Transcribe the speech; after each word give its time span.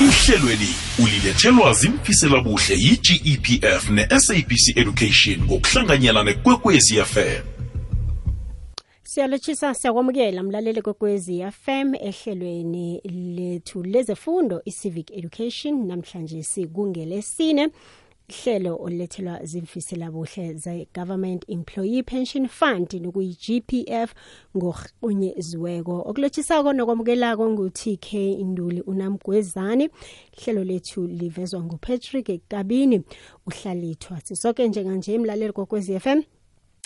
ihlelweli 0.00 0.70
ulilethelwa 1.02 1.72
zimfisela 1.72 2.40
buhle 2.40 2.74
yi-gepf 2.74 3.90
ne-sabc 3.90 4.76
education 4.76 5.38
ngokuhlanganyela 5.44 6.24
nekwekwezi 6.24 6.94
fm 7.04 7.58
siyalotshisa 9.02 9.74
siyakwamukela 9.74 10.42
mlaleli 10.42 10.82
kwekwezi 10.82 11.44
fm 11.62 11.94
ehlelweni 11.94 13.00
lethu 13.36 13.82
lezefundo 13.82 14.62
i-civic 14.64 15.10
education. 15.10 15.86
Namhlanje 15.86 16.42
sikungelesine 16.42 17.68
hlelo 18.28 18.76
olulethelwa 18.76 19.44
zimfisela 19.44 20.10
buhle 20.10 20.54
ze-government 20.54 21.44
employee 21.48 22.02
pension 22.02 22.48
fund 22.48 22.88
nokuyi-gpf 22.92 24.10
ngorhunyeziweko 24.56 26.02
okulotshisako 26.10 26.72
nokwamukelako 26.72 27.50
ngu-tk 27.50 28.12
induli 28.12 28.80
unamgwezani 28.80 29.88
hlelo 30.38 30.64
lethu 30.64 31.06
livezwa 31.06 31.62
ngupatrick 31.62 32.40
kabini 32.48 33.02
uhlalithwa 33.46 34.20
sisoke 34.20 34.68
njenganje 34.68 35.18
mlaleli 35.18 35.52
kokwezi 35.52 36.00
FM 36.00 36.22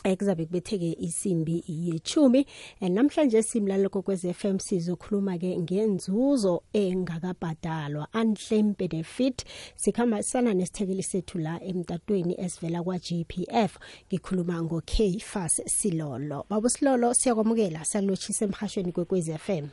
ekuzabe 0.04 0.46
kubetheke 0.46 0.96
isimbi 1.00 1.64
yechumi. 1.68 2.46
Namhlanje 2.80 3.42
simlalelo 3.42 3.88
kokwez 3.88 4.26
FM 4.32 4.58
sizokhuluma-ke 4.58 5.58
ngenzuzo 5.58 6.62
engakabhadalwa. 6.72 8.08
Unclaim 8.14 8.74
benefit 8.78 9.44
sikhambisana 9.76 10.54
nesithekeli 10.54 11.02
sethu 11.02 11.38
la 11.38 11.60
emtatweni 11.62 12.34
esivela 12.38 12.82
kwa-gpf 12.82 13.78
ngikhuluma 14.08 14.62
ngo-k 14.62 15.18
fas 15.20 15.62
silolo. 15.66 16.44
Babo 16.50 16.68
silolo 16.68 17.14
siyakwamukela 17.14 17.84
siyakulotshisa 17.84 18.44
emhashweni 18.44 18.92
kwekwez 18.92 19.30
FM 19.36 19.68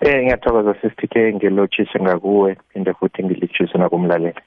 Eh 0.00 0.22
ngiyathokoza 0.22 0.74
sister 0.74 1.08
K 1.08 1.32
ngilotshise 1.34 2.00
ngakuwe 2.00 2.56
phinde 2.68 2.92
futhi 2.94 3.24
ngilitshise 3.24 3.78
nakumlaleli. 3.78 4.40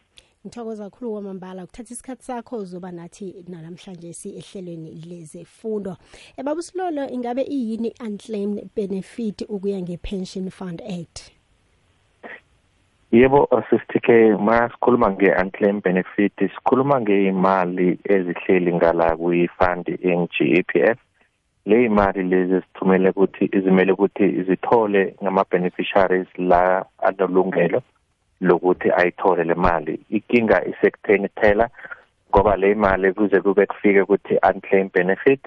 Ngithokoza 0.45 0.83
kakhulu 0.83 1.11
kwamambala 1.11 1.63
ukuthatha 1.63 1.93
isikhathi 1.93 2.23
sakho 2.23 2.57
uzoba 2.57 2.91
nathi 2.91 3.35
namhlanje 3.47 4.13
si 4.13 4.29
ehlelweni 4.37 4.91
lezefundo 5.09 5.97
ebaba 6.37 6.59
usilolo 6.59 7.09
ingabe 7.09 7.41
iyini 7.41 7.93
unclaimed 8.05 8.69
benefit 8.75 9.41
ukuya 9.49 9.81
nge-pension 9.81 10.49
fund 10.49 10.81
act? 10.81 11.31
Yebo 13.11 13.47
sister 13.69 14.01
K 14.01 14.37
ma 14.37 14.69
sikhuluma 14.69 15.09
nge-unclaimed 15.11 15.83
benefit 15.83 16.33
sikhuluma 16.37 17.01
ngeimali 17.01 17.99
ezihleli 18.03 18.73
ngala 18.73 19.17
kwi-fund 19.17 19.85
eng-GEPF 20.09 20.97
le 21.65 21.85
imali 21.85 22.23
lezi 22.23 22.61
sithumele 22.61 23.09
ukuthi 23.09 23.49
izimele 23.57 23.91
ukuthi 23.91 24.43
zithole 24.43 25.15
ngama-beneficiaries 25.23 26.27
la 26.37 26.85
anolungelo 26.97 27.81
lokuthi 28.47 28.91
ayithole 28.99 29.43
le 29.43 29.55
mali 29.55 29.99
inkinga 30.09 30.57
isekutheni 30.71 31.27
kuphela 31.29 31.69
ngoba 32.29 32.55
le 32.61 32.75
mali 32.75 33.13
kuze 33.13 33.41
kube 33.41 33.65
kufike 33.65 34.01
ukuthi 34.01 34.33
unclaimed 34.49 34.91
benefit 34.93 35.41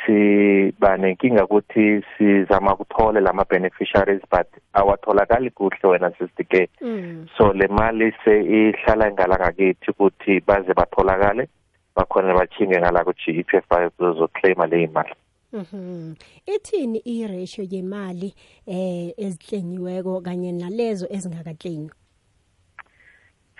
siba 0.00 0.96
nenkinga 0.96 1.44
ukuthi 1.44 2.02
sizama 2.12 2.74
ukuthola 2.74 3.20
lama 3.20 3.44
beneficiaries 3.44 4.22
but 4.30 4.48
awatholakali 4.72 5.50
kuhle 5.50 5.88
wena 5.88 6.10
sister 6.18 6.46
ke 6.46 6.68
mm. 6.80 7.26
so 7.36 7.52
le 7.52 7.68
mali 7.68 8.12
se 8.24 8.40
ihlala 8.40 9.12
ngala 9.12 9.36
ngakithi 9.38 9.90
ukuthi 9.90 10.40
baze 10.40 10.72
batholakale 10.74 11.48
bakhona 11.96 12.34
bachinge 12.34 12.78
ngala 12.78 13.04
ku 13.04 13.12
GEPF 13.12 13.64
bazoclaima 13.98 14.66
le 14.66 14.82
imali 14.82 15.14
Mhm. 15.52 16.14
Ithini 16.46 17.02
i-ratio 17.04 17.64
yemali 17.70 18.34
eh 18.66 19.12
ezihlenyiweko 19.18 20.20
kanye 20.20 20.52
nalezo 20.52 21.06
ezingakaclaim? 21.10 21.90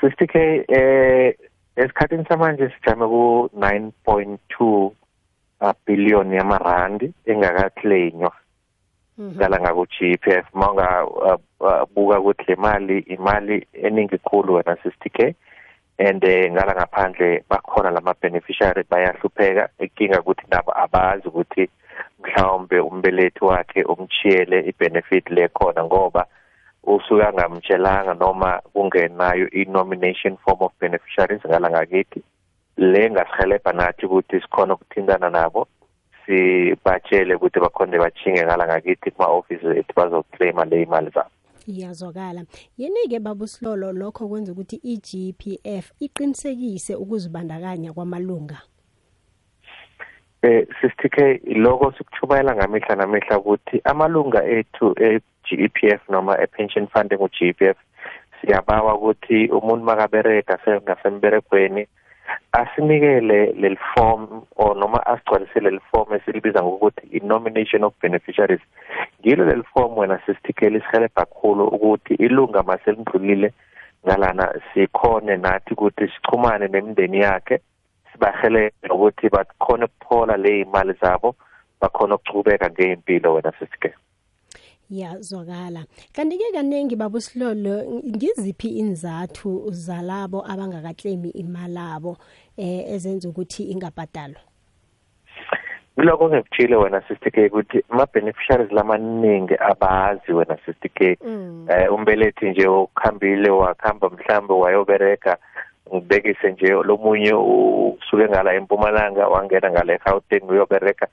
50k 0.02 0.64
eh 0.68 1.34
esikhathini 1.76 2.24
samanje 2.28 2.68
sijame 2.68 3.06
ku 3.06 3.50
9.2 3.56 4.90
billion 5.86 6.32
yamarandi 6.32 7.12
engakaclainywa 7.26 8.32
ngala 9.20 9.60
ngaku 9.60 9.86
GPF 9.86 10.46
manga 10.54 11.04
buka 11.94 12.20
ukuthi 12.20 12.44
le 12.48 12.56
mali 12.56 12.98
imali 12.98 13.66
eningi 13.72 14.18
khulu 14.18 14.54
wena 14.54 14.74
60k 14.80 15.34
and 15.98 16.24
ngala 16.24 16.72
ngaphandle 16.74 17.44
bakhona 17.50 17.90
lama 17.90 18.14
beneficiary 18.22 18.84
bayahlupheka 18.90 19.68
inkinga 19.78 20.20
ukuthi 20.20 20.44
nabo 20.50 20.72
abazi 20.84 21.28
ukuthi 21.28 21.68
mhlawumbe 22.20 22.80
umbelethi 22.80 23.44
wakhe 23.44 23.82
umchiyele 23.84 24.60
ibenefit 24.60 25.30
lekhona 25.30 25.84
ngoba 25.84 26.26
usuke 26.84 27.24
angamtshelanga 27.24 28.14
noma 28.14 28.60
kungenayo 28.72 29.50
i-nomination 29.50 30.36
form 30.36 30.62
of 30.62 30.72
beneficiaries 30.80 31.42
ngala 31.46 31.70
ngakithi 31.70 32.22
le 32.76 33.10
ngasihelebha 33.10 33.72
nathi 33.72 34.06
ukuthi 34.06 34.40
sikhona 34.40 34.74
ukuthintana 34.74 35.30
nabo 35.30 35.68
sibatshele 36.26 37.34
ukuthi 37.34 37.60
bakhonde 37.60 37.98
bachinge 37.98 38.44
ngala 38.44 38.66
ngakithi 38.66 39.10
kuma-ofisi 39.10 39.66
ethu 39.66 39.92
bazoclaima 39.96 40.64
le 40.64 40.82
imali 40.82 41.10
zabo. 41.10 41.30
Iyazwakala. 41.66 42.44
Yini-ke 42.78 43.18
baba 43.20 43.44
usilolo 43.44 43.92
lokho 43.92 44.28
kwenza 44.28 44.52
ukuthi 44.52 44.76
i-gpf 44.76 45.92
iqinisekise 46.00 46.94
ukuzibandakanya 46.94 47.92
kwamalunga. 47.92 48.58
Eh 50.42 50.66
sister 50.80 51.10
K 51.10 51.40
lokho 51.56 51.92
sikuchubayela 51.92 52.54
ngamihla 52.54 52.96
namihla 52.96 53.38
ukuthi 53.38 53.80
amalunga 53.84 54.44
ethu 54.44 54.94
e-GEPF 54.96 56.08
noma 56.08 56.40
e-pension 56.42 56.86
fund 56.86 57.12
ngo-GEPF 57.12 57.76
siyabawa 58.40 58.94
ukuthi 58.94 59.48
umuntu 59.52 59.84
makabereka 59.84 60.58
sengasemberegweni 60.64 61.86
asinikele 62.52 63.52
leli 63.52 63.78
form 63.94 64.42
or 64.56 64.76
noma 64.76 65.06
asigcwalise 65.06 65.60
leli 65.60 65.80
form 65.90 66.14
esilibiza 66.14 66.62
ngokuthi 66.62 67.06
i-nomination 67.16 67.84
of 67.84 67.94
beneficiaries. 68.02 68.60
Ngilo 69.20 69.44
leli 69.44 69.62
form 69.62 69.98
wena 69.98 70.18
sister 70.26 70.54
K 70.54 70.70
lisihelebha 70.70 71.24
kakhulu 71.24 71.64
ukuthi 71.64 72.14
ilunga 72.14 72.62
maselindlulile 72.62 73.52
ngalana 74.06 74.60
sikhone 74.74 75.36
nathi 75.36 75.74
ukuthi 75.74 76.08
sichumane 76.08 76.68
nemindeni 76.68 77.20
yakhe 77.20 77.60
sibahelele 78.20 78.72
ukuthi 78.90 79.28
bakhona 79.28 79.86
ukuphola 79.86 80.36
le 80.36 80.60
imali 80.60 80.94
zabo 81.00 81.34
bakhona 81.80 82.14
ukuchubeka 82.14 82.70
ngeimpilo 82.70 83.34
wena 83.34 83.52
sisike 83.58 83.94
yazwakala 84.90 85.84
kanti-ke 86.12 86.52
kaningi 86.52 86.96
baba 86.96 87.18
usilolo 87.18 88.02
ngiziphi 88.06 88.68
inzathu 88.68 89.70
zalabo 89.70 90.44
abangakaclaimi 90.50 91.30
imali 91.30 91.78
abo 91.78 92.16
eh 92.56 92.92
ezenza 92.94 93.28
ukuthi 93.28 93.62
ingabhadalwa? 93.62 94.40
Kuloko 95.94 96.28
ngikutshile 96.28 96.76
wena 96.76 97.02
sister 97.08 97.32
K 97.32 97.46
ukuthi 97.46 97.84
ama 97.90 98.06
beneficiaries 98.06 98.72
lamaningi 98.72 99.54
abazi 99.54 100.32
wena 100.32 100.58
sister 100.66 100.90
K 100.94 101.18
eh 101.68 101.92
umbelethi 101.92 102.50
nje 102.50 102.68
ukhambile 102.68 103.50
wakhamba 103.50 104.10
mhlambe 104.10 104.54
wayobereka 104.54 105.38
ngibekise 105.94 106.52
nje 106.52 106.68
lomunye 106.68 107.32
usuke 107.34 108.28
ngala 108.28 108.54
empumalanga 108.54 109.28
wangena 109.28 109.70
ngala 109.70 109.92
eGauteng 109.94 110.48
uyobereka 110.50 111.06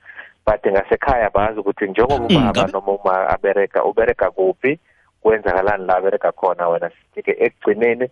but 0.46 0.66
ngasekhaya 0.66 1.30
bazi 1.30 1.60
ukuthi 1.60 1.88
njengoba 1.88 2.24
ubaba 2.26 2.66
noma 2.72 2.92
uma 2.92 3.28
abereka 3.28 3.84
ubereka 3.84 4.30
kuphi 4.30 4.78
kwenzakalani 5.22 5.86
la 5.86 5.96
abereka 5.96 6.32
khona 6.32 6.68
wena? 6.68 6.90
Sike 7.14 7.36
ekugcineni 7.38 8.06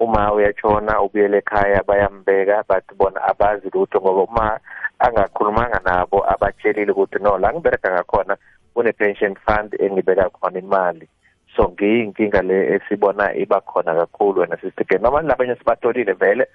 uma 0.00 0.32
uyatshona 0.32 1.00
ubuyele 1.00 1.38
ekhaya 1.38 1.82
bayambeka 1.86 2.64
but 2.68 2.84
bona 2.98 3.20
abazi 3.22 3.70
lutho 3.74 4.00
ngoba 4.00 4.22
uma 4.22 4.60
angakhulumanga 4.98 5.80
nabo 5.84 6.24
abatshelile 6.32 6.92
ukuthi 6.92 7.18
no 7.18 7.38
la 7.38 7.52
ngibereka 7.52 7.90
ngakhona 7.92 8.36
kune 8.74 8.92
pension 8.92 9.34
fund 9.44 9.74
engibeka 9.80 10.30
khona 10.30 10.58
imali. 10.58 11.08
So 11.56 11.68
ngiyinkinga 11.68 12.42
le 12.42 12.74
esibona 12.74 13.34
iba 13.34 13.60
khona 13.60 13.94
kakhulu 13.94 14.40
wena 14.40 14.56
sister 14.56 15.00
noma 15.00 15.22
labanye 15.22 15.56
sibatolile 15.56 16.12
vele 16.12 16.46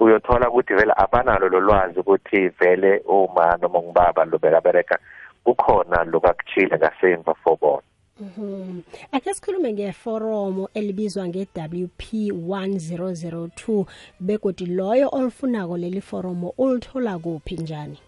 uyothola 0.00 0.48
ukuthi 0.50 0.74
vele 0.74 0.92
abanalo 0.96 1.48
lolwazi 1.48 2.00
ukuthi 2.00 2.48
vele 2.48 3.02
uma 3.06 3.56
noma 3.60 3.82
ngibaba 3.82 4.24
lo 4.24 4.38
bekabereka 4.38 4.98
kukhona 5.44 6.04
lokakuchile 6.04 6.76
ngasemva 6.78 7.34
for 7.34 7.56
bona 7.60 7.82
Mhm. 8.20 8.82
Ake 9.12 9.34
sikhulume 9.34 9.72
ngeforomo 9.72 10.68
elibizwa 10.74 11.28
nge-WP 11.28 12.32
1002 12.32 13.86
begodi 14.20 14.66
loyo 14.66 15.08
olifunako 15.12 15.76
leli 15.76 16.00
foromo 16.00 16.54
ulithola 16.58 17.18
kuphi 17.18 17.54
njani? 17.56 17.98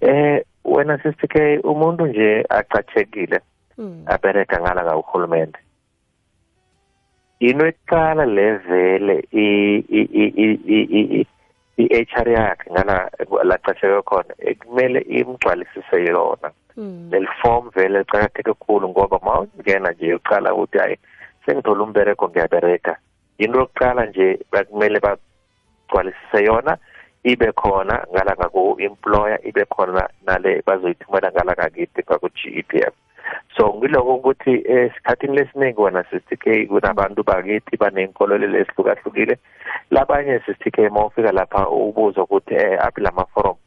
Eh 0.00 0.44
wena 0.64 0.98
sister 1.02 1.28
K 1.28 1.58
umuntu 1.58 2.06
nje 2.06 2.46
aqathekile 2.48 3.40
Mm. 3.78 4.04
abereka 4.06 4.60
ngala 4.60 4.84
ngahulumende 4.84 5.58
into 7.40 7.66
eqala 7.66 8.24
levele 8.26 9.16
i-HR 11.76 12.28
yakhe 12.28 12.70
ngala 12.72 13.10
laqasheke 13.50 14.02
khona 14.08 14.34
kumele 14.60 15.00
imgcwalisise 15.00 15.98
yona 16.06 16.50
Mm. 16.76 17.10
leli 17.10 17.28
form 17.42 17.70
vele 17.70 17.98
licakatheke 17.98 18.42
kakhulu 18.42 18.88
ngoba 18.88 19.18
ma 19.22 19.40
ungena 19.40 19.92
nje 19.92 20.14
uqala 20.14 20.54
ukuthi 20.54 20.78
hayi 20.78 20.96
sengithola 21.46 21.82
umbereko 21.84 22.28
ngiyabereka 22.28 22.96
into 23.38 23.58
yokuqala 23.58 24.06
nje 24.06 24.38
bakumele 24.52 24.98
bagcwalisise 25.00 26.44
yona 26.44 26.76
ibe 27.24 27.52
khona 27.52 28.06
ngala 28.12 28.34
ngaku-employer 28.36 29.38
ibe 29.48 29.64
khona 29.64 30.08
nale 30.26 30.62
bazoyithumela 30.66 31.30
ngala 31.32 31.52
ngakithi 31.52 32.02
ngaku-g 32.02 32.38
e 32.58 32.62
p 32.62 32.72
f 32.82 32.94
so 33.56 33.74
ngiloko 33.74 34.14
ukuthi 34.14 34.62
esikhathini 34.66 35.36
lesiningi 35.36 35.80
wena 35.80 36.04
sister 36.10 36.38
k 36.38 36.66
kunabantu 36.66 37.22
bakithi 37.22 37.76
baney'nkololelo 37.76 38.58
ezihlukahlukile. 38.58 39.38
Labanye 39.90 40.40
sister 40.46 40.72
k 40.72 40.88
uma 40.88 41.06
ufika 41.06 41.32
lapha 41.32 41.68
ubuza 41.68 42.22
ukuthi 42.22 42.54
um 42.54 42.78
aphi 42.80 43.00
la 43.00 43.10
maforomu 43.10 43.58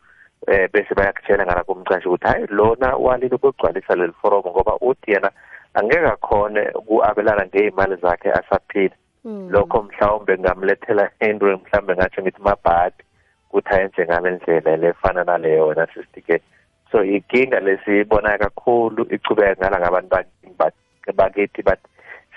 um 0.47 0.67
bese 0.73 0.95
bayakutshela 0.95 1.45
ngala 1.45 1.63
kumcashi 1.63 2.07
ukuthi 2.07 2.27
hhayi 2.27 2.47
lona 2.49 2.95
walile 2.95 3.35
ukugcwalisa 3.35 3.95
leli 3.95 4.13
foromu 4.21 4.49
ngoba 4.49 4.77
uthi 4.81 5.11
yena 5.11 5.31
angeke 5.73 6.07
akhone 6.07 6.61
uku-abelana 6.75 7.45
ngey'mali 7.45 7.95
zakhe 7.95 8.31
asaphila. 8.31 8.95
Lokho 9.49 9.83
mhlawumbe 9.83 10.37
ngamlethela 10.37 11.09
into 11.19 11.45
mhlawumbe 11.45 11.95
ngatsho 11.95 12.21
ngithi 12.21 12.41
mabhadi 12.41 13.03
ukuthi 13.49 13.73
ayenze 13.73 14.05
ngale 14.05 14.31
ndlela 14.31 14.77
lefana 14.77 15.23
naleyo 15.23 15.67
wena 15.67 15.87
sister 15.93 16.23
k 16.23 16.41
so 16.91 17.03
inkinga 17.03 17.59
lesiyibona 17.59 18.37
kakhulu 18.37 19.07
icubeka 19.15 19.55
ngala 19.59 19.79
ngabantu 19.79 20.15
bakithi 21.15 21.61
but 21.63 21.79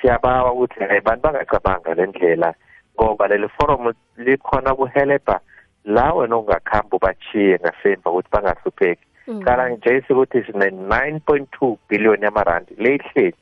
siyabawa 0.01 0.53
ukuthi 0.53 0.81
hayi 0.81 1.01
bantu 1.01 1.23
bangacabanga 1.23 1.95
le 1.95 2.07
ndlela 2.07 2.55
ngoba 2.95 3.29
leli 3.29 3.49
forum 3.49 3.93
likhona 4.17 4.75
kuhelebha 4.75 5.41
la 5.85 6.13
wena 6.13 6.37
ungakhamba 6.37 6.97
ubachiye 6.97 7.59
ngasemva 7.59 8.11
ukuthi 8.11 8.29
bangahlupheki. 8.33 9.07
Qala 9.45 9.69
nje 9.69 10.03
ukuthi 10.11 10.43
sine-nine 10.45 11.21
point 11.27 11.51
two 11.51 11.79
billion 11.89 12.23
yamarandi 12.23 12.75
leyihleli 12.79 13.35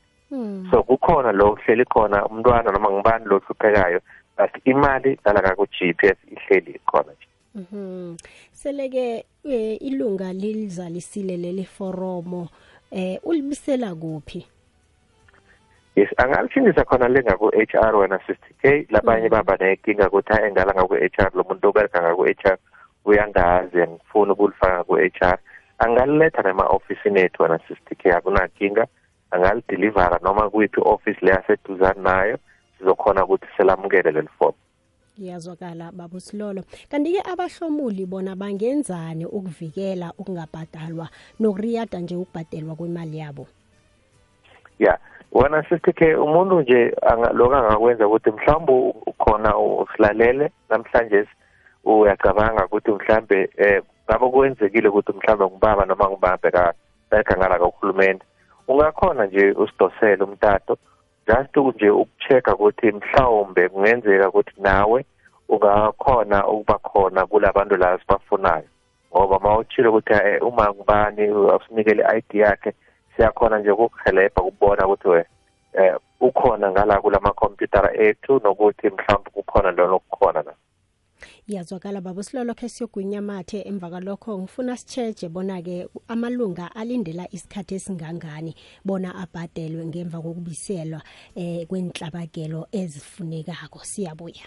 so 0.71 0.83
kukhona 0.83 1.31
lo 1.31 1.57
hleli 1.65 1.85
khona 1.85 2.25
umntwana 2.25 2.71
noma 2.71 2.89
ngibani 2.91 3.25
lo 3.25 3.39
hluphekayo 3.39 3.99
but 4.37 4.51
imali 4.65 5.19
lala 5.25 5.41
ngaku-g 5.41 5.93
p 5.93 6.07
s 6.07 6.17
ihleli 6.31 6.79
khona 6.85 7.11
nje. 7.11 7.28
Mhm. 7.59 8.17
Seleke 8.51 9.25
ilunga 9.79 10.33
lilizalisile 10.33 11.37
leli 11.37 11.65
foromo 11.65 12.47
eh 12.91 13.19
ulibisela 13.23 13.95
kuphi? 13.95 14.47
Yes, 15.95 16.09
angalishindisa 16.17 16.85
khona 16.85 17.07
lenga 17.07 17.37
ku 17.37 17.51
HR 17.51 17.95
wena 17.95 18.19
sister 18.19 18.53
K. 18.61 18.87
Labanye 18.89 19.29
baba 19.29 19.57
nenkinga 19.57 20.07
ukuthi 20.07 20.33
hayi 20.33 20.51
ngala 20.51 20.73
ngaku 20.73 20.95
HR 20.95 21.31
lo 21.35 21.43
muntu 21.43 21.67
obereka 21.69 22.01
ngaku 22.01 22.23
HR 22.23 22.57
uyangazi 23.05 23.77
ngifuna 23.87 24.33
ukulifaka 24.33 24.83
ku 24.83 24.95
HR 24.95 25.37
angaliletha 25.79 26.41
nema 26.41 26.63
office 26.63 27.09
ethu 27.15 27.43
wena 27.43 27.59
sister 27.67 27.97
K 27.97 28.11
akunankinga. 28.11 28.87
Angalideliver 29.31 30.19
noma 30.23 30.49
kuyiphi 30.49 30.81
office 30.85 31.19
le 31.21 31.31
yaseduzane 31.31 32.01
nayo 32.01 32.37
sizokhona 32.77 33.25
ukuthi 33.25 33.47
selamukele 33.57 34.11
leli 34.11 34.29
form 34.39 34.55
iyazwakala 35.19 35.91
baba 35.91 36.19
silolo 36.19 36.63
kanti-ke 36.91 37.21
abahlomuli 37.31 38.05
bona 38.05 38.35
bangenzani 38.35 39.25
ukuvikela 39.25 40.13
ukungabhadalwa 40.17 41.07
nokuriyada 41.39 41.99
nje 41.99 42.15
ukubhadelwa 42.15 42.75
kwemali 42.75 43.17
yabo? 43.17 43.47
Ya 44.79 44.99
wena 45.31 45.63
sister 45.69 45.93
ke 45.93 46.15
umuntu 46.15 46.61
nje 46.61 46.95
lokho 47.33 47.55
angakwenza 47.55 48.07
ukuthi 48.07 48.31
mhlawumbe 48.31 48.73
ukhona 49.05 49.57
usilalele 49.57 50.51
namhlanje 50.69 51.27
uyacabanga 51.83 52.65
ukuthi 52.65 52.91
mhlambe 52.91 53.49
eh 53.57 53.83
ngabe 54.05 54.29
kwenzekile 54.29 54.89
ukuthi 54.89 55.11
mhlambe 55.11 55.45
ngubaba 55.45 55.85
noma 55.85 56.09
ngibambe 56.09 56.51
kakhangala 57.09 57.59
kahulumende. 57.59 58.25
Ungakhona 58.67 59.25
nje 59.25 59.51
usidosele 59.51 60.23
umtato 60.23 60.77
just 61.29 61.57
nje 61.57 61.89
ukuchecka 61.89 62.55
ukuthi 62.55 62.91
mhlawumbe 62.91 63.69
kungenzeka 63.69 64.29
ukuthi 64.29 64.61
nawe 64.61 65.05
ungakhona 65.49 66.47
ukuba 66.47 66.77
khona 66.77 67.25
kulabantu 67.25 67.75
la 67.77 67.99
sibafunayo. 67.99 68.69
Ngoba 69.11 69.39
mawuchile 69.39 69.87
ukuthi 69.87 70.13
uma 70.41 70.69
ngubani 70.73 71.29
usinikele 71.31 72.03
i-ID 72.03 72.33
yakhe 72.33 72.73
siyakhona 73.15 73.59
nje 73.59 73.71
ukukuhelebha 73.71 74.41
ukubona 74.41 74.87
ukuthi 74.87 75.07
we 75.07 75.25
eh 75.73 75.95
ukhona 76.19 76.71
ngala 76.71 77.01
kulama 77.01 77.33
computer 77.33 78.01
ethu 78.01 78.39
nokuthi 78.43 78.89
mhlawumbe 78.89 79.29
kukhona 79.29 79.71
lona 79.71 79.93
okukhona 79.93 80.41
na 80.41 80.53
iyazwakala 81.49 82.01
baba 82.01 82.23
silolo 82.23 82.53
khe 82.53 82.69
siyogwinya 82.69 83.21
mathe 83.21 83.61
emva 83.61 83.89
kalokho 83.89 84.39
ngifuna 84.39 84.77
sicheje 84.77 85.29
bona-ke 85.29 85.87
amalunga 86.07 86.75
alindela 86.75 87.27
isikhathi 87.31 87.75
esingangani 87.75 88.55
bona 88.85 89.15
abhadelwe 89.15 89.85
ngemva 89.85 90.21
kokubiselwa 90.21 91.01
eh 91.35 91.67
kwenhlabakelo 91.67 92.67
ezifunekako. 92.71 93.79
Siyabuya. 93.83 94.45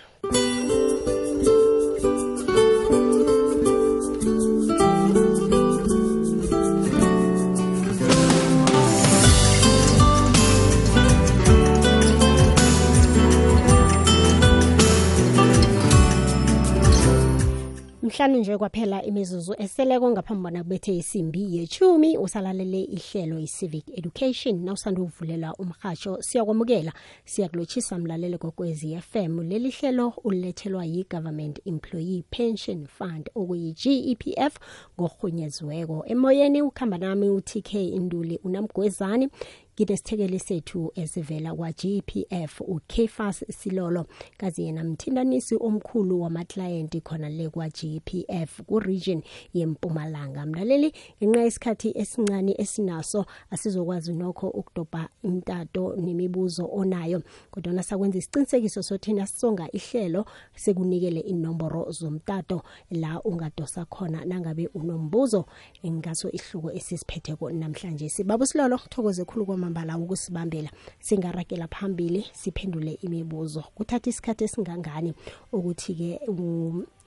Mhlanu 18.12 18.38
nje 18.38 18.58
kwaphela 18.58 19.02
imizuzu 19.02 19.54
eseleko 19.58 20.10
ngaphambi 20.10 20.42
bona 20.42 20.62
kubethe 20.62 20.96
isimbi 20.96 21.56
yechumi 21.56 22.18
usalalele 22.18 22.80
ihlelo 22.82 23.38
i-civic 23.38 23.98
education. 23.98 24.64
Nawusanda 24.64 25.02
ukuvulelwa 25.02 25.54
umhatsho 25.58 26.22
siyakwamukela. 26.22 26.92
Siyakulotshisa 27.24 27.98
mlalele 27.98 28.38
kokwezi 28.38 29.00
FM 29.00 29.40
leli 29.40 29.70
hlelo 29.70 30.12
ulethelwa 30.24 30.84
yi-government 30.84 31.60
employee 31.64 32.24
pension 32.30 32.86
fund 32.86 33.30
okuyi-GEPF 33.34 34.58
ngorhunyeziweko. 35.00 36.04
Emoyeni 36.06 36.62
ukhamba 36.62 36.98
nami 36.98 37.28
u-TK 37.28 37.74
Induli 37.74 38.38
unamgwezani. 38.44 39.28
Kinesithekeli 39.74 40.38
sethu 40.38 40.92
esivela 40.94 41.54
kwa-gpf 41.54 42.60
ukefas 42.60 43.44
silolo 43.50 44.06
kazi 44.36 44.62
yena 44.62 44.84
mthindanisi 44.84 45.56
omkhulu 45.60 46.20
wamaklayenti 46.20 47.00
khona 47.00 47.28
le 47.28 47.48
kwa-gpf 47.48 48.62
ku-region 48.66 49.22
yempumalanga. 49.54 50.46
Mlaleli 50.46 50.92
ngenxa 51.24 51.42
yesikhathi 51.42 51.92
esincane 51.94 52.54
esinaso 52.58 53.26
asizokwazi 53.50 54.12
nokho 54.12 54.48
ukudobha 54.48 55.08
imtato 55.22 55.96
nemibuzo 55.96 56.68
onayo 56.72 57.22
kodwa 57.50 57.82
sakwenza 57.82 58.18
isiqinisekiso 58.18 58.82
sothina 58.82 59.26
sisonga 59.26 59.68
ihlelo 59.72 60.24
sekunikele 60.54 61.20
inomboro 61.20 61.90
zomtato 61.90 62.62
la 62.90 63.22
ungadosa 63.22 63.84
khona 63.84 64.24
nangabe 64.24 64.68
unombuzo 64.74 65.46
ngaso 65.86 66.30
ihluko 66.30 66.72
esisiphetheko 66.72 67.50
namhlanje. 67.50 68.08
Sibaba 68.08 68.46
silolo 68.46 68.78
thokoze 68.90 69.24
khulu 69.24 69.46
kwamambala 69.62 69.96
ukusibambela 69.96 70.70
singarakela 70.98 71.68
phambili 71.68 72.26
siphendule 72.32 72.92
imibuzo 72.92 73.64
kuthatha 73.74 74.10
isikhathi 74.10 74.44
esingangani 74.44 75.14
ukuthi-ke 75.52 76.20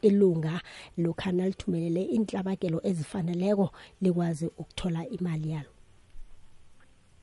ilunga 0.02 0.62
lokhana 0.98 1.46
lithumelele 1.48 2.02
inhlabakelo 2.02 2.80
ezifaneleko 2.84 3.70
likwazi 4.02 4.48
ukuthola 4.48 5.08
imali 5.08 5.52
yalo 5.52 5.70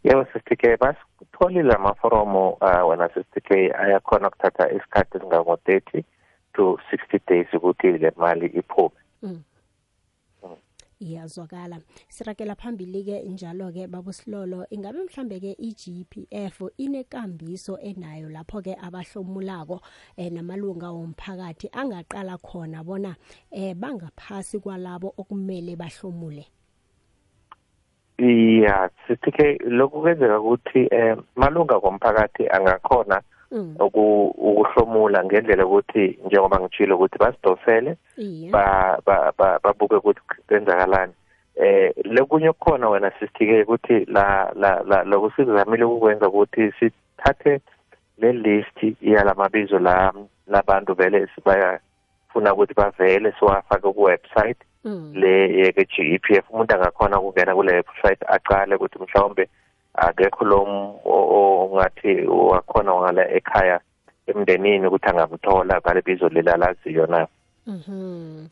yebo 0.05 0.25
sisitike 0.25 0.77
basitholile 0.77 1.73
amaforomo 1.73 2.51
uh, 2.51 2.89
wena 2.89 3.09
sisitike 3.09 3.73
ayakhona 3.75 4.29
ukuthatha 4.29 4.73
isikhathi 4.73 5.19
esingango-thirty 5.19 6.05
to 6.55 6.79
sixty 6.91 7.19
days 7.29 7.47
ukuthi 7.55 7.93
le 7.93 8.13
mali 8.17 8.47
iphume 8.47 8.91
mm. 8.97 9.02
Iyazwakala. 11.05 11.77
Sirakela 12.09 12.55
phambili-ke 12.55 13.23
njalo-ke 13.23 13.87
babusilolo 13.87 14.67
ingabe 14.71 14.99
mhlambe-ke 15.03 15.53
i-gpf 15.59 16.57
inekambiso 16.77 17.79
enayo 17.79 18.29
lapho-ke 18.31 18.77
abahlomulako 18.87 19.81
eh, 20.17 20.33
namalunga 20.33 20.91
womphakathi 20.91 21.69
angaqala 21.73 22.39
khona 22.39 22.85
bona 22.85 23.17
eh, 23.51 23.75
bangaphasi 23.75 24.59
kwalabo 24.61 25.15
okumele 25.17 25.77
bahlomule? 25.77 26.47
Ya 28.63 28.91
sitike 29.07 29.59
lokhu 29.65 30.01
kwenzeka 30.01 30.41
ukuthi 30.41 30.89
um 30.93 31.25
malunga 31.37 31.81
komphakathi 31.81 32.49
angakhona 32.49 33.23
ukuhlomula 33.81 35.25
ngendlela 35.25 35.67
ukuthi 35.67 36.19
njengoba 36.27 36.61
ngitshilo 36.61 36.97
ukuthi 36.97 37.19
basidosele 37.19 37.97
babuke 39.63 39.97
ukuthi 39.97 40.21
kwenzakalani. 40.49 41.13
Eh 41.57 41.93
lokunye 42.05 42.49
okukhona 42.49 42.89
wena 42.89 43.11
sisithike 43.11 43.63
ukuthi 43.63 44.05
la 44.05 44.53
la 44.55 44.83
la 44.83 45.05
lokusizamile 45.05 45.85
ukwenza 45.85 46.29
ukuthi 46.29 46.73
sithathe 46.79 47.61
le 48.19 48.33
list 48.33 48.79
yalamabizo 49.03 49.79
la 49.79 50.13
labantu 50.47 50.95
vele 50.95 51.29
sibayafuna 51.35 52.55
ukuthi 52.55 52.75
bavele 52.75 53.33
siwafake 53.39 53.93
ku 53.93 54.03
website 54.03 54.61
le 55.15 55.33
ye 55.59 55.73
GEPF 55.73 56.51
umuntu 56.51 56.75
angakhona 56.75 57.21
ukungena 57.21 57.55
kule 57.55 57.73
website 57.73 58.23
aqale 58.27 58.75
ukuthi 58.77 58.99
mhlawumbe 58.99 59.49
akekho 59.95 60.45
lo 60.45 60.59
ongathi 61.05 62.27
wakhona 62.27 62.93
ngala 62.95 63.23
ekhaya 63.31 63.81
emndenini 64.27 64.87
ukuthi 64.87 65.09
angamthola 65.09 65.81
ngale 65.81 66.03
bizo 66.03 66.29
lelalaziyo 66.29 67.07
na 67.07 67.27
Mhm. 67.67 68.49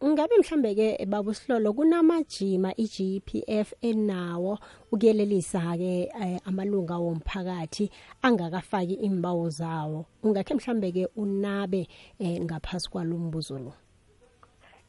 Ingabe 0.00 0.38
mhlambe 0.38 0.74
ke 0.74 1.06
baba 1.06 1.34
Sihlolo 1.34 1.72
kunamajima 1.72 2.72
iGPF 2.76 3.74
enawo 3.82 4.58
ukuyelelisa 4.90 5.76
ke 5.76 6.08
amalunga 6.46 6.96
womphakathi 6.96 7.90
angakafaki 8.22 8.94
imbawo 9.04 9.48
zawo. 9.50 10.06
Ungakhe 10.22 10.54
mhlambe 10.54 10.92
ke 10.92 11.08
unabe 11.16 11.88
ngaphasi 12.20 12.88
kwalombuzo 12.88 13.58
lo. 13.58 13.72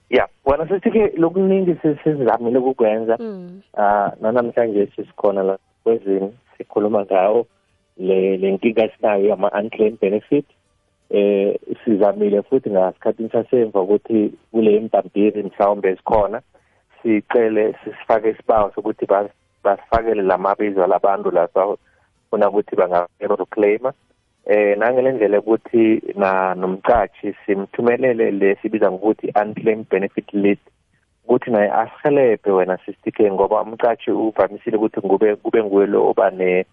Yeah, 0.10 0.27
wena 0.45 0.67
sithi 0.67 0.91
ke 0.91 1.13
lokuningi 1.17 1.75
sesizamile 1.81 2.57
ukukwenza. 2.60 3.17
Ah 3.77 4.12
namhlanje 4.22 4.88
sisikhona 4.95 5.43
la 5.43 5.57
kwezini 5.83 6.33
sikhuluma 6.57 7.05
ngawo 7.05 7.45
le 7.98 8.38
lenkinga 8.38 8.89
sinayo 8.98 9.33
ama 9.33 9.51
unclaimed 9.51 10.00
benefit. 10.00 10.45
eh 11.13 11.53
sizamile 11.86 12.41
futhi 12.41 12.69
ngasikhathi 12.69 13.29
sasemva 13.29 13.81
ukuthi 13.81 14.33
kule 14.51 14.79
mpampiri 14.79 15.43
mhlawumbe 15.43 15.89
esikhona 15.89 16.41
sicele 17.01 17.75
sisifake 17.83 18.29
isibawo 18.29 18.72
sokuthi 18.75 19.05
basifakele 19.63 20.22
lamabizo 20.22 20.88
labantu 20.88 21.31
lapha 21.31 21.77
funa 22.29 22.50
ukuthi 22.50 22.75
bangaclaima 22.75 23.93
eh 24.45 24.77
nangele 24.77 25.12
ndlela 25.12 25.39
ukuthi 25.39 26.01
na 26.15 26.55
nomcashi 26.55 27.35
simthumelele 27.45 28.31
lesibiza 28.31 28.91
ngokuthi 28.91 29.33
unclaimed 29.41 29.89
benefit 29.89 30.33
list 30.33 30.62
ukuthi 31.23 31.51
naye 31.51 31.71
asihelebhe 31.71 32.51
wena 32.51 32.77
sisitike 32.77 33.31
ngoba 33.31 33.62
umcashi 33.62 34.12
uvamisile 34.12 34.77
ukuthi 34.77 35.00
ngube 35.05 35.35
kube 35.35 35.63
nguwe 35.63 35.85
lo 35.85 36.09
oba 36.09 36.29
ne 36.29 36.65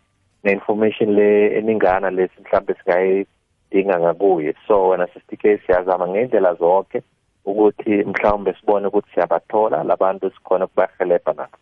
ne-information 0.44 1.10
le 1.14 1.58
eningana 1.58 2.10
lesi 2.10 2.40
mhlambe 2.40 2.74
singayi 2.74 3.26
dinga 3.70 4.00
ngakuye. 4.00 4.54
So 4.66 4.88
wena 4.88 5.06
sisitike 5.06 5.58
siyazama 5.58 6.08
ngendlela 6.08 6.54
zonke 6.54 7.02
ukuthi 7.44 7.90
mhlawumbe 7.90 8.54
sibone 8.54 8.86
ukuthi 8.86 9.10
siyabathola 9.14 9.84
labantu 9.84 10.30
sikhona 10.30 10.66
kubahelebha 10.66 11.32
nabo 11.32 11.56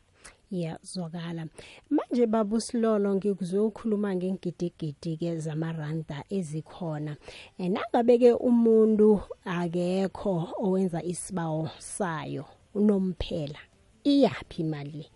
ya 0.50 0.78
zwakala 0.83 1.47
manje 1.90 2.26
babu 2.26 2.61
silolo 2.61 3.14
ngikuzwe 3.14 3.61
ukhuluma 3.61 4.14
ngengidigidi 4.17 5.17
ke 5.17 5.37
zamaranda 5.37 6.25
ezikhona 6.31 7.17
nangabe-ke 7.59 8.33
umuntu 8.33 9.21
akekho 9.45 10.49
owenza 10.64 11.02
isibawo 11.02 11.69
sayo 11.78 12.45
unomphela 12.75 13.59
iyaphi 14.05 14.62
imali? 14.62 15.07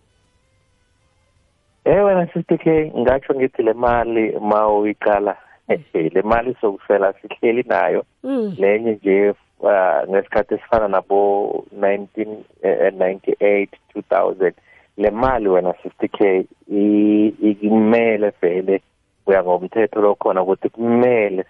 Eh 1.85 2.05
wena 2.05 2.27
sisitike 2.27 2.93
ngatsho 2.99 3.35
ngithi 3.35 3.63
le 3.63 3.73
mali 3.73 4.39
ma 4.41 4.69
uyiqala 4.69 5.37
le 5.93 6.23
mali 6.23 6.57
sokusela 6.61 7.13
sihleli 7.13 7.63
nayo. 7.63 8.05
Lenye 8.59 8.93
nje 8.93 9.35
ngesikhathi 10.09 10.55
esifana 10.55 10.89
nabo 10.89 11.65
1998 11.79 13.69
2000 13.95 14.53
le 14.97 15.11
mali 15.11 15.49
wena 15.49 15.71
50k 15.71 16.45
ikumele 17.51 18.33
vele 18.43 18.83
kuya 19.25 19.43
ngomthetho 19.43 20.01
lokhona 20.01 20.43
ukuthi 20.43 20.69
kumele 20.69 21.45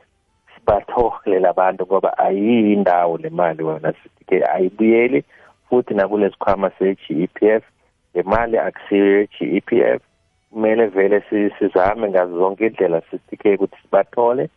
sibathole 0.54 1.38
labantu 1.40 1.86
ngoba 1.86 2.18
ayiyindawo 2.18 3.18
le 3.18 3.30
mali 3.30 3.62
wena 3.64 3.90
50k 3.90 4.30
ayibuyeli 4.54 5.24
futhi 5.68 5.94
nakulesikhwama 5.94 6.70
se-GEPF 6.78 7.62
le 8.14 8.22
mali 8.22 8.58
akusiyo 8.58 9.26
GEPF 9.26 10.02
kumele 10.50 10.86
vele 10.86 11.22
sizame 11.58 12.08
ngazo 12.08 12.38
zonke 12.38 12.66
indlela 12.66 13.00
sisike 13.00 13.54
ukuthi 13.54 13.76
sibathole 13.82 14.48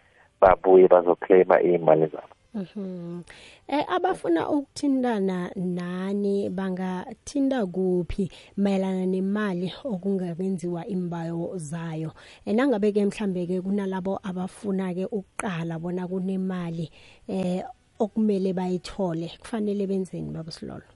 babuye 0.42 0.88
bazoclaima 0.88 1.62
iy'mali 1.62 2.06
zabo. 2.06 2.35
Mhm. 2.56 3.24
Eh 3.68 3.84
abafuna 3.88 4.50
ukuthintana 4.50 5.52
nani 5.56 6.50
bangathinta 6.50 7.66
kuphi 7.66 8.32
mayelana 8.58 9.06
nemali 9.06 9.74
okungabenziwa 9.84 10.88
imbayo 10.88 11.52
zayo. 11.56 12.12
Enangabe 12.46 12.92
ke 12.94 13.06
mhlambe 13.06 13.46
ke 13.48 13.62
kunalabo 13.62 14.20
abafuna 14.24 14.94
ke 14.96 15.06
ukuqala 15.06 15.80
bona 15.80 16.08
kunemali 16.08 16.90
eh 17.28 17.64
okumele 18.00 18.54
bayithole 18.54 19.32
kufanele 19.42 19.88
benzeni 19.88 20.32
babusilolo. 20.32 20.88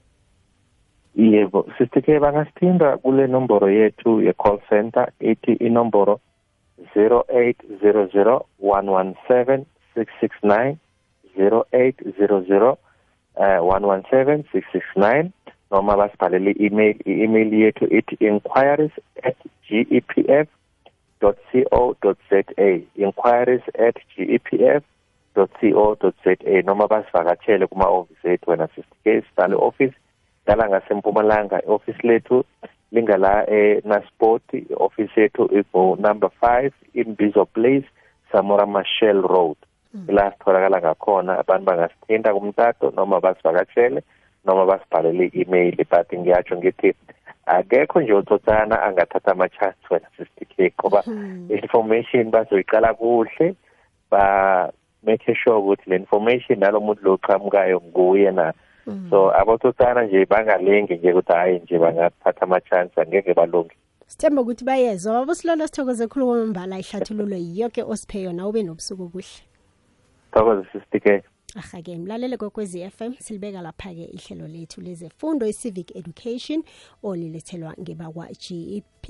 yebo 1.14 1.66
sisithe 1.78 2.18
bangasithinda 2.20 2.96
kule 2.98 3.26
nomboro 3.26 3.68
yethu 3.70 4.22
ye-call 4.22 4.60
center 4.70 5.12
ethi 5.20 5.52
inomboro 5.52 6.20
0800 6.96 8.40
117 8.62 9.64
669 9.96 10.76
0800 11.38 12.76
uh, 13.36 13.60
117 13.62 14.44
669 14.52 15.30
noma 15.70 15.96
basibhalele 15.96 16.50
i-email 16.50 16.96
i-email 17.06 17.54
yethu 17.54 17.86
ethi 17.98 18.16
inquiries 18.20 18.92
at 19.22 19.36
gepf 19.68 20.48
co 21.20 21.34
za. 22.30 22.42
Inquiries 22.96 23.62
at 23.78 23.96
gepf 24.16 24.82
co 25.34 26.12
za. 26.24 26.62
Noma 26.64 26.88
basivakatshele 26.88 27.66
kuma-ofisi 27.66 28.28
ethu 28.28 28.50
wena 28.50 28.64
50k 28.66 29.22
sibhale 29.26 29.54
office 29.54 29.94
dala 30.46 30.68
ngasempumalanga 30.68 31.62
office 31.66 32.02
lethu 32.02 32.44
lingala 32.92 33.50
eNasport 33.50 34.42
office 34.76 35.20
yethu 35.20 35.44
iku 35.60 35.96
number 36.00 36.30
5 36.42 36.70
Imbizo 36.94 37.44
Place 37.44 37.86
Samora 38.32 38.66
Machel 38.66 39.22
Road. 39.22 39.56
La 40.08 40.32
sitholakala 40.32 40.80
ngakhona 40.80 41.38
abantu 41.38 41.64
bangasithinta 41.64 42.34
kumtato 42.34 42.90
noma 42.96 43.20
basivakatshele 43.20 44.02
noma 44.44 44.66
basibhalele 44.66 45.30
email 45.34 45.76
but 45.76 46.12
ngiyatsho 46.12 46.56
ngithi 46.56 46.94
akekho 47.46 48.00
nje 48.00 48.14
uthotsana 48.14 48.82
angathatha 48.82 49.32
ama-chance 49.32 49.82
wena 49.90 50.06
sister 50.16 50.70
ngoba 50.80 51.04
information 51.48 52.30
bazoyiqala 52.30 52.94
kuhle 52.94 53.54
ba 54.10 54.72
make 55.02 55.34
sure 55.34 55.56
ukuthi 55.56 55.90
le 55.90 55.96
information 55.96 56.58
nalo 56.58 56.80
muntu 56.80 57.04
lo 57.04 57.16
qhamukayo 57.16 57.80
nguye 57.80 58.30
na. 58.30 58.52
So 59.10 59.30
abothotsana 59.40 60.02
nje 60.04 60.26
bangalingi 60.26 60.94
nje 60.94 61.12
ukuthi 61.12 61.32
hayi 61.32 61.58
nje 61.58 61.78
bangathatha 61.78 62.42
ama-chance 62.42 63.00
angeke 63.00 63.34
balunge. 63.34 63.74
Sithemba 64.06 64.42
ukuthi 64.42 64.64
bayezwa 64.64 65.12
babusilolo 65.12 65.66
sithokoze 65.66 66.06
khulu 66.06 66.26
kwamambala 66.26 66.78
ihlathululo 66.78 67.36
yonke 67.36 67.82
osiphe 67.82 68.22
yona 68.22 68.48
ube 68.48 68.62
nobusuku 68.62 69.02
obuhle. 69.02 69.49
Thokoze 70.32 70.68
sisitike 70.72 71.22
ahake 71.56 71.98
mlalele 71.98 72.36
kokwezi 72.36 72.90
FM 72.90 73.12
silibeka 73.18 73.60
lapha 73.62 73.94
ke 73.94 74.04
ihlelo 74.04 74.48
lethu 74.48 74.80
lezefundo 74.80 75.46
i-civic 75.46 75.96
education 75.96 76.62
olilethelwa 77.02 77.74
ngebakwa 77.80 78.28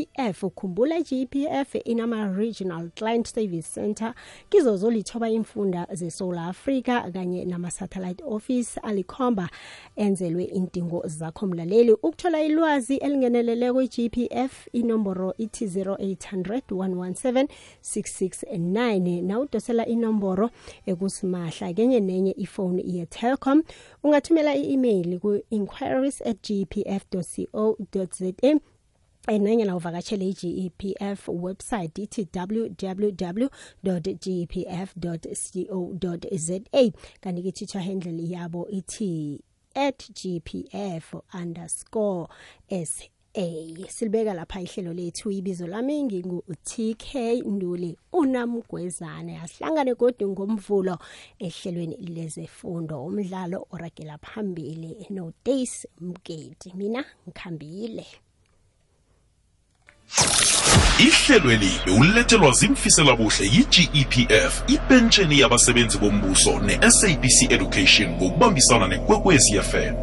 GEPF 0.00 0.44
ukhumbula 0.44 1.00
GEPF 1.00 1.74
inama 1.84 2.28
regional 2.36 2.90
client 2.90 3.26
service 3.28 3.68
center 3.74 4.14
kizo 4.48 4.76
zolithoba 4.76 5.30
imfunda 5.30 5.86
zeSouth 5.92 6.38
Africa 6.38 7.10
kanye 7.12 7.44
nama 7.44 7.70
satellite 7.70 8.24
office 8.24 8.80
alikhomba 8.82 9.48
enzelwe 9.96 10.44
indingo 10.44 11.02
zakho 11.06 11.46
mlaleli. 11.46 11.92
Ukuthola 11.92 12.42
ilwazi 12.42 12.96
elingenelele 12.96 13.72
kwe-GEPF 13.72 14.68
inomboro 14.72 15.34
ithi 15.38 15.66
0800 15.66 16.60
117 16.70 17.48
669 17.82 19.22
na 19.22 19.40
udosela 19.40 19.86
inomboro 19.86 20.50
ekusimahla 20.86 21.72
kenye 21.72 22.00
nenye 22.00 22.34
ifone 22.36 22.82
ye-telcom 22.86 23.62
ungathumela 24.04 24.56
i-email 24.56 25.18
ku-inquiries 25.18 26.22
at 26.22 26.50
gpf 26.50 27.04
co 27.10 27.76
za 28.10 28.32
nanyana 29.26 29.76
uvakatshele 29.76 30.28
i-gepf 30.28 31.28
website 31.28 31.98
ithi 31.98 32.28
www 32.34 33.48
gepf 33.82 34.94
co 34.94 35.16
za 36.36 36.60
kanti 37.20 37.42
ke 37.42 37.52
twitter 37.52 37.80
handle 37.80 38.30
yabo 38.30 38.68
ithi 38.68 39.40
at 39.74 40.10
gpf 40.10 41.14
underscore 41.34 42.28
sa 42.84 43.04
A. 43.34 43.76
Silibeka 43.88 44.34
lapha 44.34 44.60
ihlelo 44.60 44.92
lethu. 44.92 45.30
Ibizo 45.30 45.66
lami 45.66 46.02
ngingu-TK 46.02 47.14
Nduli 47.46 47.96
unamgwezane. 48.12 49.38
Asihlangane 49.38 49.94
kodwa 49.94 50.28
ngomvulo 50.28 50.98
ehlelweni 51.38 51.96
lezefundo. 51.96 53.04
Umdlalo 53.04 53.66
oragela 53.70 54.18
phambili 54.18 55.06
no 55.10 55.32
Days 55.44 55.86
Mgedi. 56.00 56.72
Mina 56.74 57.04
ngikhambile. 57.28 58.06
Ihlelweli 60.98 61.70
bewulethelwa 61.86 62.52
zimfisela 62.52 63.16
buhle 63.16 63.44
yi-gepf 63.46 64.62
ipentsheni 64.68 65.38
yabasebenzi 65.38 65.98
bombuso 65.98 66.60
ne-sabc 66.60 67.52
education 67.52 68.10
ngokubambisana 68.10 68.86
nekwekwezi 68.86 69.60
fm 69.60 69.94